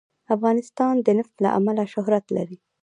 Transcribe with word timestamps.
افغانستان 0.35 0.95
د 1.05 1.07
نفت 1.19 1.35
له 1.43 1.49
امله 1.57 1.83
شهرت 1.93 2.25
لري. 2.35 2.57